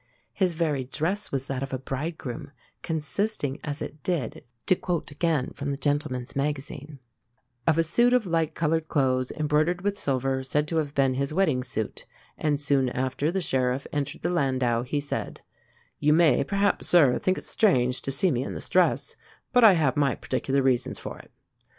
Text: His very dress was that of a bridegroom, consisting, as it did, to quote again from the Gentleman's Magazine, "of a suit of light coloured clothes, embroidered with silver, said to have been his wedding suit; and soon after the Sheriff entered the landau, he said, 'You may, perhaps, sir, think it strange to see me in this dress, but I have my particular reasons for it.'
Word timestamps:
His 0.33 0.55
very 0.55 0.85
dress 0.85 1.31
was 1.31 1.45
that 1.45 1.61
of 1.61 1.71
a 1.75 1.77
bridegroom, 1.77 2.51
consisting, 2.81 3.59
as 3.63 3.83
it 3.83 4.01
did, 4.01 4.43
to 4.65 4.75
quote 4.75 5.11
again 5.11 5.51
from 5.53 5.69
the 5.69 5.77
Gentleman's 5.77 6.35
Magazine, 6.35 6.97
"of 7.67 7.77
a 7.77 7.83
suit 7.83 8.11
of 8.11 8.25
light 8.25 8.55
coloured 8.55 8.87
clothes, 8.87 9.29
embroidered 9.29 9.81
with 9.83 9.99
silver, 9.99 10.43
said 10.43 10.67
to 10.69 10.77
have 10.77 10.95
been 10.95 11.13
his 11.13 11.35
wedding 11.35 11.61
suit; 11.63 12.07
and 12.35 12.59
soon 12.59 12.89
after 12.89 13.29
the 13.31 13.41
Sheriff 13.41 13.85
entered 13.93 14.23
the 14.23 14.31
landau, 14.33 14.81
he 14.81 14.99
said, 14.99 15.41
'You 15.99 16.13
may, 16.13 16.43
perhaps, 16.43 16.87
sir, 16.87 17.19
think 17.19 17.37
it 17.37 17.43
strange 17.43 18.01
to 18.01 18.11
see 18.11 18.31
me 18.31 18.41
in 18.41 18.55
this 18.55 18.69
dress, 18.69 19.15
but 19.53 19.63
I 19.63 19.73
have 19.73 19.95
my 19.95 20.15
particular 20.15 20.63
reasons 20.63 20.97
for 20.97 21.19
it.' 21.19 21.29